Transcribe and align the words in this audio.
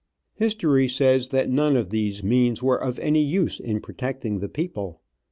History 0.33 0.87
says 0.87 1.27
that 1.27 1.51
none 1.51 1.77
of 1.77 1.91
these 1.91 2.23
means 2.23 2.63
were 2.63 2.83
of 2.83 2.97
any 3.01 3.21
use 3.21 3.59
in 3.59 3.79
protecting 3.81 4.39
the 4.39 4.49
people. 4.49 4.99